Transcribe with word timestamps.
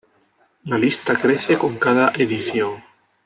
La 0.63 0.79
lista 0.79 1.13
crece 1.13 1.59
con 1.59 1.77
cada 1.77 2.09
edición. 2.15 2.83